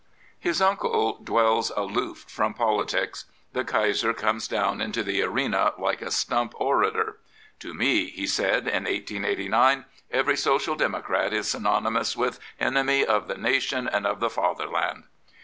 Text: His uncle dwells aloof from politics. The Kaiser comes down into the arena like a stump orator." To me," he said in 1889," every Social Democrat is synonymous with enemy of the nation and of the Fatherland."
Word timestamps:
His 0.39 0.63
uncle 0.63 1.19
dwells 1.23 1.71
aloof 1.77 2.25
from 2.27 2.55
politics. 2.55 3.25
The 3.53 3.63
Kaiser 3.63 4.15
comes 4.15 4.47
down 4.47 4.81
into 4.81 5.03
the 5.03 5.21
arena 5.21 5.73
like 5.77 6.01
a 6.01 6.09
stump 6.09 6.55
orator." 6.59 7.19
To 7.59 7.75
me," 7.75 8.09
he 8.09 8.25
said 8.25 8.67
in 8.67 8.85
1889," 8.85 9.85
every 10.11 10.37
Social 10.37 10.73
Democrat 10.73 11.33
is 11.33 11.51
synonymous 11.51 12.17
with 12.17 12.39
enemy 12.59 13.05
of 13.05 13.27
the 13.27 13.37
nation 13.37 13.87
and 13.87 14.07
of 14.07 14.19
the 14.21 14.31
Fatherland." 14.31 15.03